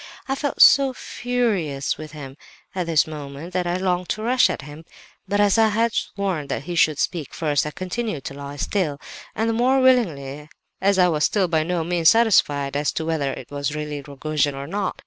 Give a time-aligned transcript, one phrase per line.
[0.27, 2.35] "I felt so furious with him
[2.73, 4.83] at this moment that I longed to rush at him;
[5.27, 9.47] but as I had sworn that he should speak first, I continued to lie still—and
[9.47, 10.49] the more willingly,
[10.81, 14.55] as I was still by no means satisfied as to whether it really was Rogojin
[14.55, 14.95] or not.